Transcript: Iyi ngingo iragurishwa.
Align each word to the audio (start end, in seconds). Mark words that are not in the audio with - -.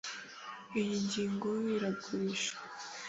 Iyi 0.79 0.95
ngingo 1.05 1.49
iragurishwa. 1.75 2.57